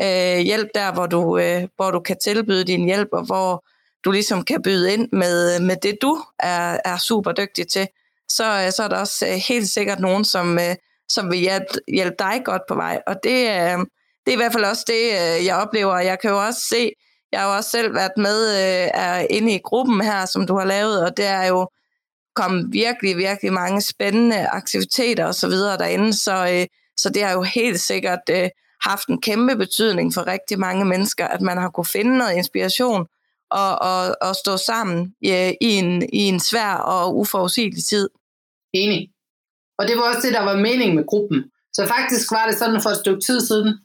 [0.00, 3.64] Øh, hjælp der, hvor du, øh, hvor du kan tilbyde din hjælp, og hvor
[4.04, 7.88] du ligesom kan byde ind med, med det, du er, er super dygtig til.
[8.28, 10.74] Så, øh, så er der også øh, helt sikkert nogen, som, øh,
[11.08, 13.02] som vil hjælpe, hjælpe dig godt på vej.
[13.06, 13.34] Og det,
[14.24, 15.02] det er i hvert fald også det,
[15.46, 15.98] jeg oplever.
[15.98, 16.92] Jeg kan jo også se,
[17.32, 18.48] jeg har jo også selv været med
[18.94, 21.68] er inde i gruppen her, som du har lavet, og det er jo
[22.34, 27.42] kommet virkelig, virkelig mange spændende aktiviteter og så videre derinde, så, så det har jo
[27.42, 32.18] helt sikkert haft en kæmpe betydning for rigtig mange mennesker, at man har kunne finde
[32.18, 33.06] noget inspiration
[33.60, 38.08] og, og, og stå sammen øh, i, en, i en svær og uforudsigelig tid.
[38.72, 39.10] Enig.
[39.78, 41.44] Og det var også det, der var meningen med gruppen.
[41.72, 43.78] Så faktisk var det sådan for et stykke tid siden,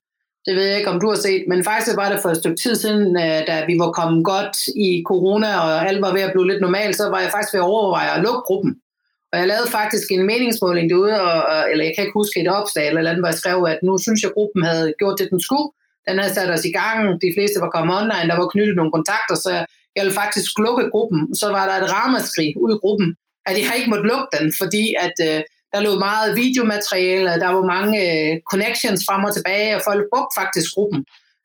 [0.45, 2.61] det ved jeg ikke, om du har set, men faktisk var det for et stykke
[2.63, 6.33] tid siden, øh, da vi var kommet godt i corona, og alt var ved at
[6.33, 8.71] blive lidt normalt, så var jeg faktisk ved at overveje at lukke gruppen.
[9.31, 12.87] Og jeg lavede faktisk en meningsmåling derude, og, eller jeg kan ikke huske et opslag
[12.87, 15.41] eller andet, hvor jeg skrev, at nu synes jeg, at gruppen havde gjort det, den
[15.47, 15.69] skulle.
[16.07, 18.95] Den havde sat os i gang, de fleste var kommet online, der var knyttet nogle
[18.97, 19.51] kontakter, så
[19.95, 21.19] jeg ville faktisk lukke gruppen.
[21.41, 23.07] Så var der et ramaskrig ud i gruppen,
[23.47, 25.39] at jeg har ikke måtte lukke den, fordi at øh,
[25.73, 30.37] der lå meget videomateriale, der var mange øh, connections frem og tilbage, og folk brugte
[30.41, 31.01] faktisk gruppen.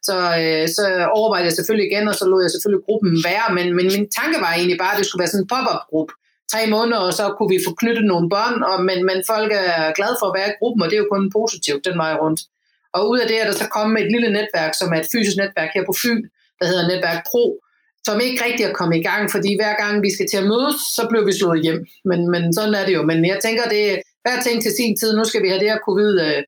[0.08, 0.84] Så, øh, så
[1.18, 4.36] overvejede jeg selvfølgelig igen, og så lod jeg selvfølgelig gruppen være, men, men min tanke
[4.44, 6.12] var egentlig bare, at det skulle være sådan en pop-up-gruppe.
[6.52, 9.92] Tre måneder, og så kunne vi få knyttet nogle bånd, og, men, men folk er
[9.98, 12.40] glade for at være i gruppen, og det er jo kun positivt den vej rundt.
[12.96, 15.36] Og ud af det er der så kommet et lille netværk, som er et fysisk
[15.42, 16.22] netværk her på Fyn,
[16.58, 17.44] der hedder Netværk Pro,
[18.06, 20.76] som ikke rigtig er kommet i gang, fordi hver gang vi skal til at mødes,
[20.96, 21.80] så bliver vi slået hjem.
[22.10, 23.02] Men, men sådan er det jo.
[23.10, 23.84] Men jeg tænker, det,
[24.24, 26.42] hver ting til sin tid, nu skal vi have det her covid øh,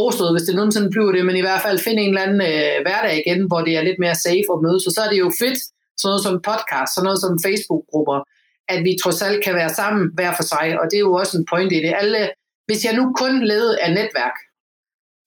[0.00, 2.74] overstået, hvis det nogensinde bliver det, men i hvert fald finde en eller anden øh,
[2.84, 5.30] hverdag igen, hvor det er lidt mere safe at mødes, og så er det jo
[5.42, 5.60] fedt,
[5.98, 8.18] sådan noget som podcast, sådan noget som Facebook-grupper,
[8.72, 11.34] at vi trods alt kan være sammen hver for sig, og det er jo også
[11.38, 11.92] en point i det.
[12.02, 12.20] Alle,
[12.68, 14.36] hvis jeg nu kun levede af netværk,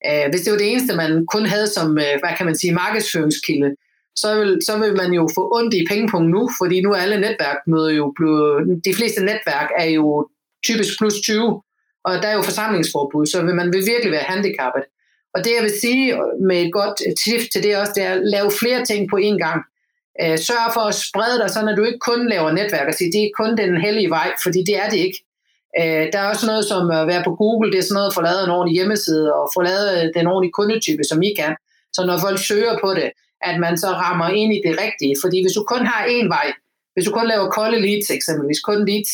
[0.06, 2.74] øh, hvis det var det eneste, man kun havde som, øh, hvad kan man sige,
[2.74, 3.76] markedsføringskilde,
[4.16, 7.20] så vil, så vil man jo få ondt i pengepunkt nu, fordi nu er alle
[7.20, 7.58] netværk
[7.98, 10.30] jo blevet, de fleste netværk er jo
[10.66, 11.62] typisk plus 20,
[12.04, 14.84] og der er jo forsamlingsforbud, så vil man vil virkelig være handicappet.
[15.34, 16.06] Og det jeg vil sige
[16.48, 19.38] med et godt tip til det også, det er at lave flere ting på én
[19.46, 19.60] gang.
[20.22, 23.12] Øh, sørg for at sprede dig, så når du ikke kun laver netværk og siger,
[23.12, 25.20] det er kun den hellige vej, fordi det er det ikke.
[25.80, 28.18] Øh, der er også noget som at være på Google, det er sådan noget at
[28.18, 31.54] få lavet en ordentlig hjemmeside og få lavet øh, den ordentlige kundetype, som I kan.
[31.96, 33.10] Så når folk søger på det,
[33.50, 35.16] at man så rammer ind i det rigtige.
[35.24, 36.48] Fordi hvis du kun har én vej,
[36.94, 39.12] hvis du kun laver kolde leads eksempelvis, kun leads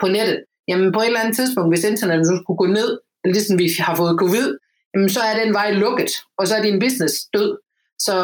[0.00, 0.38] på nettet,
[0.68, 2.90] jamen på et eller andet tidspunkt, hvis internettet skulle gå ned,
[3.24, 4.48] ligesom vi har fået covid,
[4.94, 7.50] jamen, så er den vej lukket, og så er din business død.
[7.98, 8.14] Så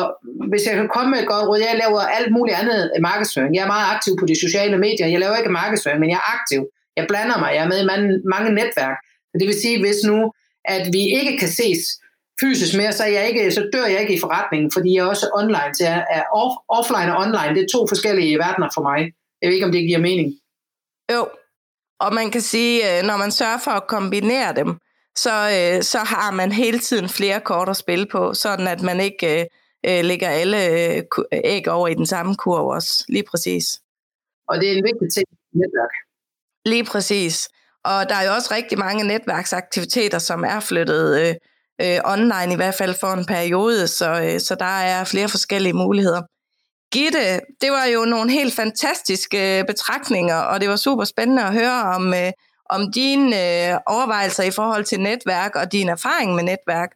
[0.51, 3.55] hvis jeg kan komme med et godt råd, jeg laver alt muligt andet markedsføring.
[3.55, 5.07] Jeg er meget aktiv på de sociale medier.
[5.07, 6.61] Jeg laver ikke markedsføring, men jeg er aktiv.
[6.97, 7.51] Jeg blander mig.
[7.55, 8.97] Jeg er med i mange, mange netværk.
[9.41, 10.33] Det vil sige, hvis nu,
[10.65, 11.81] at vi ikke kan ses
[12.41, 15.31] fysisk mere, så, jeg ikke, så dør jeg ikke i forretningen, fordi jeg er også
[15.35, 15.75] online.
[15.75, 17.55] Så jeg er off, offline og online.
[17.55, 19.13] Det er to forskellige verdener for mig.
[19.41, 20.29] Jeg ved ikke, om det giver mening.
[21.13, 21.29] Jo,
[22.01, 24.79] og man kan sige, øh, når man sørger for at kombinere dem,
[25.17, 29.01] så, øh, så har man hele tiden flere kort at spille på, sådan at man
[29.01, 29.49] ikke
[29.89, 30.59] øh, lægger alle
[31.33, 33.05] æg over i den samme kurv også.
[33.09, 33.81] Lige præcis.
[34.49, 36.10] Og det er en vigtig ting i netværk.
[36.65, 37.49] Lige præcis.
[37.85, 41.35] Og der er jo også rigtig mange netværksaktiviteter, som er flyttet øh,
[41.81, 45.73] øh, online, i hvert fald for en periode, så, øh, så der er flere forskellige
[45.73, 46.23] muligheder.
[46.93, 51.53] Gitte, det var jo nogle helt fantastiske øh, betragtninger, og det var super spændende at
[51.53, 52.33] høre om, øh,
[52.71, 56.91] om dine øh, overvejelser i forhold til netværk og din erfaring med netværk.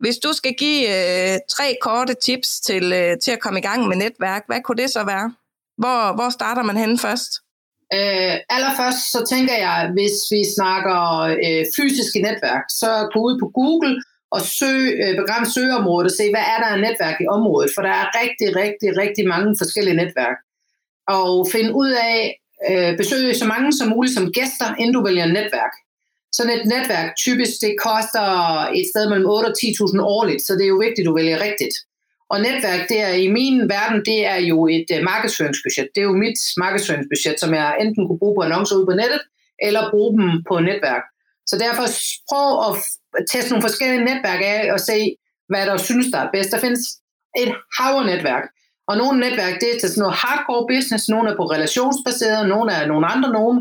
[0.00, 3.88] Hvis du skal give øh, tre korte tips til, øh, til at komme i gang
[3.88, 5.34] med netværk, hvad kunne det så være?
[5.78, 7.45] Hvor, hvor starter man henne først?
[7.94, 11.00] Øh, allerførst så tænker jeg, hvis vi snakker
[11.44, 13.94] øh, fysiske netværk, så gå ud på Google
[14.34, 17.82] og søg, øh, begrænse søgeområdet og se, hvad er der af netværk i området, for
[17.82, 20.36] der er rigtig, rigtig, rigtig mange forskellige netværk.
[21.18, 22.18] Og find ud af,
[22.70, 25.74] øh, besøg så mange som muligt som gæster, inden du vælger netværk.
[26.36, 28.26] Sådan et netværk typisk, det koster
[28.78, 31.38] et sted mellem 8 og 10.000 årligt, så det er jo vigtigt, at du vælger
[31.48, 31.74] rigtigt.
[32.32, 35.88] Og netværk, det er i min verden, det er jo et uh, markedsføringsbudget.
[35.94, 39.20] Det er jo mit markedsføringsbudget, som jeg enten kunne bruge på annoncer ude på nettet,
[39.66, 41.04] eller bruge dem på netværk.
[41.50, 41.84] Så derfor
[42.30, 42.72] prøv at
[43.30, 44.98] teste nogle forskellige netværk af og se,
[45.50, 46.52] hvad der synes, der er bedst.
[46.52, 46.82] Der findes
[47.42, 48.44] et hav netværk.
[48.88, 52.72] Og nogle netværk, det er til sådan noget hardcore business, nogle er på relationsbaseret, nogle
[52.72, 53.58] er nogle andre nogen,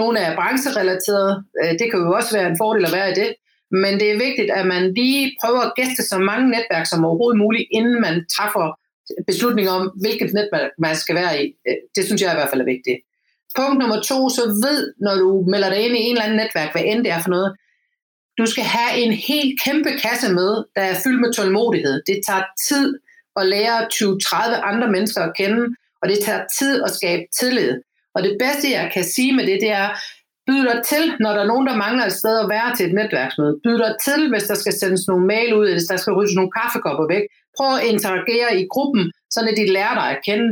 [0.00, 1.44] nogle er brancherelateret.
[1.60, 3.30] Øh, det kan jo også være en fordel at være i det.
[3.82, 7.38] Men det er vigtigt, at man lige prøver at gæste så mange netværk som overhovedet
[7.38, 8.66] muligt, inden man træffer
[9.26, 11.46] beslutning om, hvilket netværk man skal være i.
[11.68, 12.98] Øh, det synes jeg i hvert fald er vigtigt.
[13.58, 16.72] Punkt nummer to, så ved, når du melder dig ind i en eller anden netværk,
[16.72, 17.50] hvad end det er for noget,
[18.38, 22.02] du skal have en helt kæmpe kasse med, der er fyldt med tålmodighed.
[22.06, 22.98] Det tager tid
[23.36, 24.36] at lære 20-30
[24.70, 27.80] andre mennesker at kende, og det tager tid at skabe tillid.
[28.14, 29.88] Og det bedste, jeg kan sige med det, det er,
[30.48, 32.94] byd dig til, når der er nogen, der mangler et sted at være til et
[33.00, 33.54] netværksmøde.
[33.64, 36.54] Byd dig til, hvis der skal sendes nogle mail ud, hvis der skal ryddes nogle
[36.58, 37.24] kaffekopper væk.
[37.56, 39.02] Prøv at interagere i gruppen,
[39.34, 40.48] så de lærer dig at kende.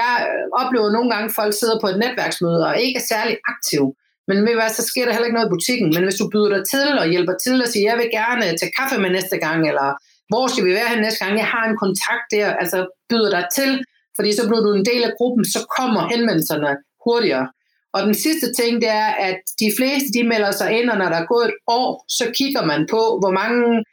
[0.00, 3.36] Jeg øh, oplever nogle gange, at folk sidder på et netværksmøde og ikke er særlig
[3.52, 3.88] aktive.
[4.28, 5.88] Men ved hvad, så sker der heller ikke noget i butikken.
[5.94, 8.52] Men hvis du byder dig til og hjælper til og siger, jeg vil gerne øh,
[8.60, 9.88] tage kaffe med næste gang, eller
[10.30, 12.78] hvor skal vi være her næste gang, jeg har en kontakt der, altså
[13.10, 13.70] byder dig til,
[14.16, 16.70] fordi så bliver du en del af gruppen, så kommer henvendelserne
[17.04, 17.46] hurtigere.
[17.94, 21.08] Og den sidste ting, det er, at de fleste, de melder sig ind, og når
[21.08, 23.84] der er gået et år, så kigger man på, hvor mange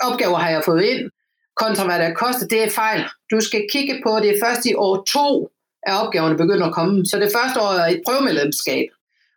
[0.00, 1.10] opgaver har jeg fået ind,
[1.56, 3.00] kontra hvad det koster, det er fejl.
[3.32, 5.28] Du skal kigge på, at det er først i år to,
[5.82, 7.06] at opgaverne begynder at komme.
[7.06, 8.86] Så det første år er et prøvemedlemskab.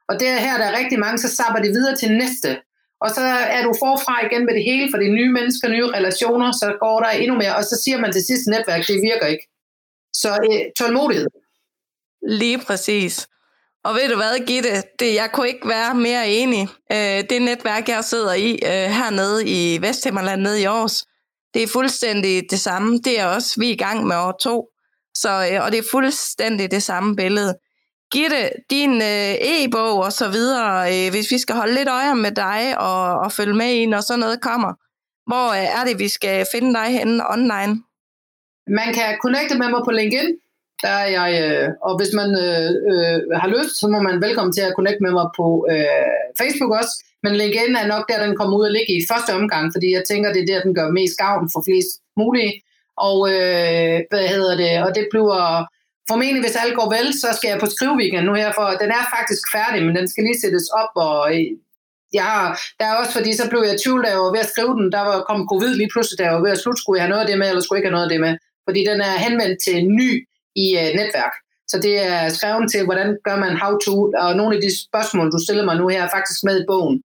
[0.10, 2.50] Og det er her, der er rigtig mange, så sapper de videre til næste.
[3.04, 3.22] Og så
[3.56, 6.68] er du forfra igen med det hele, for det er nye mennesker, nye relationer, så
[6.80, 9.46] går der endnu mere, og så siger man til sidst netværk, det virker ikke.
[10.14, 11.28] Så øh, tålmodighed.
[12.28, 13.28] Lige præcis.
[13.84, 16.68] Og ved du hvad, Gitte, det, jeg kunne ikke være mere enig.
[16.92, 21.06] Øh, det netværk, jeg sidder i øh, hernede i Vesthimmerland, nede i Aarhus,
[21.54, 22.98] det er fuldstændig det samme.
[22.98, 24.68] Det er også, vi er i gang med år to.
[25.18, 27.56] Så, øh, og det er fuldstændig det samme billede.
[28.12, 32.32] Gitte, din øh, e-bog og så videre, øh, hvis vi skal holde lidt øje med
[32.32, 34.74] dig og, og følge med i, når sådan noget kommer,
[35.30, 37.84] hvor øh, er det, vi skal finde dig henne online?
[38.68, 40.36] Man kan connecte med mig på LinkedIn,
[40.84, 44.54] der er jeg, øh, og hvis man øh, øh, har lyst, så må man velkommen
[44.54, 46.94] til at connecte med mig på øh, Facebook også.
[47.24, 50.04] Men LinkedIn er nok der, den kommer ud og ligge i første omgang, fordi jeg
[50.10, 52.54] tænker, det er der, den gør mest gavn for flest mulige.
[53.08, 54.74] Og øh, hvad hedder det?
[54.86, 55.42] Og det bliver
[56.12, 59.04] formentlig, hvis alt går vel, så skal jeg på skriveweekend nu her, for den er
[59.18, 61.46] faktisk færdig, men den skal lige sættes op, og øh,
[62.20, 62.48] jeg har,
[62.80, 64.88] der er også fordi, så blev jeg tvivl, da jeg var ved at skrive den,
[64.96, 67.14] der var kom covid lige pludselig, da jeg var ved at slutte, skulle jeg have
[67.14, 68.34] noget af det med, eller skulle jeg ikke have noget af det med,
[68.68, 70.10] fordi den er henvendt til ny
[70.56, 71.34] i uh, netværk.
[71.68, 75.32] Så det er skrevet til, hvordan gør man how to, og nogle af de spørgsmål,
[75.32, 77.04] du stiller mig nu her, er faktisk med i bogen.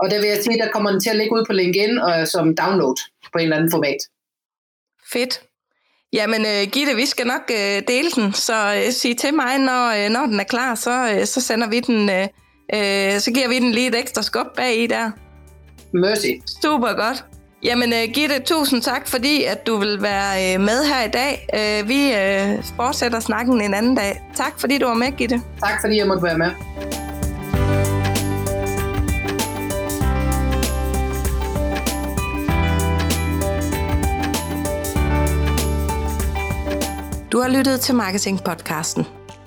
[0.00, 2.28] Og der vil jeg sige, der kommer den til at ligge ud på LinkedIn og
[2.28, 2.96] som download
[3.32, 4.00] på en eller anden format.
[5.12, 5.42] Fedt.
[6.12, 9.84] Jamen uh, Gitte, vi skal nok uh, dele den, så uh, sig til mig, når,
[10.04, 12.24] uh, når den er klar, så, uh, så sender vi den, uh,
[12.76, 15.10] uh, så giver vi den lige et ekstra skub bag i der.
[15.92, 16.32] Mercy.
[16.62, 17.24] Super godt.
[17.62, 21.46] Jamen, uh, Gitte, tusind tak, fordi at du vil være øh, med her i dag.
[21.54, 24.22] Øh, vi uh, fortsætter snakken en anden dag.
[24.36, 25.42] Tak, fordi du var med, Gitte.
[25.60, 26.50] Tak, fordi jeg måtte være med.
[37.32, 39.06] Du har lyttet til Marketing-podcasten.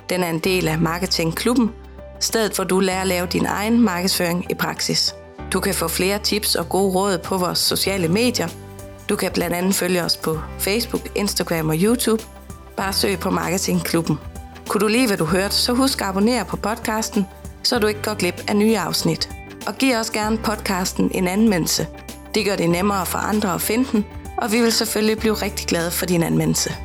[0.09, 1.71] Den er en del af Marketing Klubben,
[2.19, 5.15] stedet hvor du lærer at lave din egen markedsføring i praksis.
[5.53, 8.47] Du kan få flere tips og gode råd på vores sociale medier.
[9.09, 12.23] Du kan blandt andet følge os på Facebook, Instagram og YouTube.
[12.77, 14.19] Bare søg på Marketingklubben.
[14.67, 17.25] Kunne du lide, hvad du hørte, så husk at abonnere på podcasten,
[17.63, 19.29] så du ikke går glip af nye afsnit.
[19.67, 21.87] Og giv også gerne podcasten en anmeldelse.
[22.35, 24.05] Det gør det nemmere for andre at finde den,
[24.37, 26.75] og vi vil selvfølgelig blive rigtig glade for din anmeldelse.